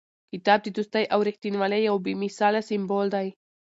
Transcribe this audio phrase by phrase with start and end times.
[0.31, 3.27] کتاب د دوستۍ او رښتینولۍ یو بې مثاله سمبول دی.